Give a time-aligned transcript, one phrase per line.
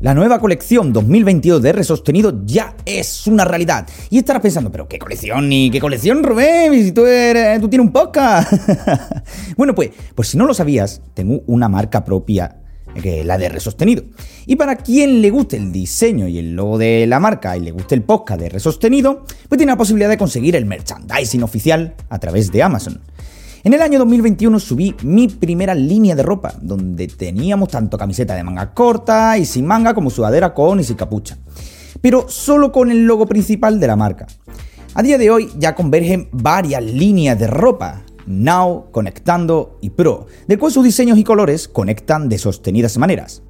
[0.00, 3.84] La nueva colección 2022 de R sostenido ya es una realidad.
[4.10, 6.72] Y estarás pensando, pero ¿qué colección ni qué colección, Rubén?
[6.72, 8.52] Si tú, eres, tú tienes un podcast.
[9.56, 12.60] bueno, pues, pues si no lo sabías, tengo una marca propia
[13.02, 14.04] que la de R sostenido.
[14.46, 17.72] Y para quien le guste el diseño y el logo de la marca y le
[17.72, 21.96] guste el podcast de R sostenido, pues tiene la posibilidad de conseguir el merchandising oficial
[22.08, 23.00] a través de Amazon.
[23.64, 28.44] En el año 2021 subí mi primera línea de ropa, donde teníamos tanto camiseta de
[28.44, 31.38] manga corta y sin manga como sudadera con y sin capucha.
[32.00, 34.28] Pero solo con el logo principal de la marca.
[34.94, 40.56] A día de hoy ya convergen varias líneas de ropa, Now, Conectando y Pro, de
[40.56, 43.42] cual sus diseños y colores conectan de sostenidas maneras.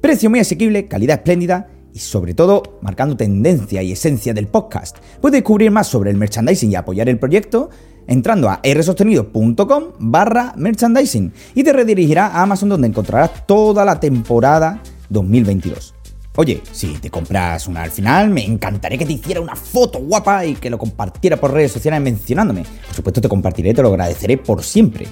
[0.00, 4.98] Precio muy asequible, calidad espléndida y sobre todo marcando tendencia y esencia del podcast.
[5.20, 7.70] Puedes descubrir más sobre el merchandising y apoyar el proyecto
[8.06, 14.82] entrando a rsostenido.com barra merchandising y te redirigirá a Amazon donde encontrarás toda la temporada
[15.08, 15.94] 2022.
[16.36, 20.44] Oye, si te compras una al final, me encantaría que te hiciera una foto guapa
[20.44, 22.64] y que lo compartiera por redes sociales mencionándome.
[22.86, 25.06] Por supuesto te compartiré, te lo agradeceré por siempre.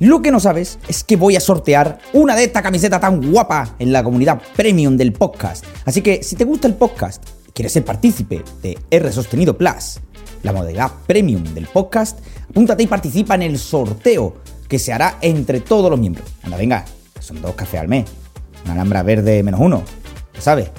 [0.00, 3.76] Lo que no sabes es que voy a sortear una de esta camiseta tan guapa
[3.78, 5.64] en la comunidad premium del podcast.
[5.84, 10.00] Así que si te gusta el podcast y quieres ser partícipe de R Sostenido Plus,
[10.42, 12.18] la modalidad premium del podcast,
[12.50, 14.34] apúntate y participa en el sorteo
[14.68, 16.28] que se hará entre todos los miembros.
[16.42, 16.84] Anda, venga,
[17.20, 18.06] son dos cafés al mes.
[18.64, 19.84] Una alhambra verde menos uno,
[20.40, 20.70] sabes.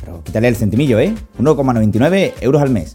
[0.00, 1.12] Pero quítale el centimillo, ¿eh?
[1.40, 2.94] 1,99 euros al mes.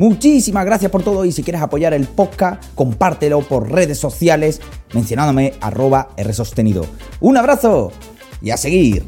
[0.00, 4.62] Muchísimas gracias por todo y si quieres apoyar el podcast, compártelo por redes sociales
[4.94, 6.86] mencionándome arroba rsostenido.
[7.20, 7.92] Un abrazo
[8.40, 9.04] y a seguir.